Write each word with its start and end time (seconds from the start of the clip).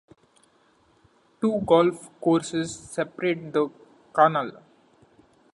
Two 1.41 1.59
golf 1.61 2.09
courses 2.21 2.75
separate 2.75 3.53
the 3.53 3.69
canal. 4.11 4.63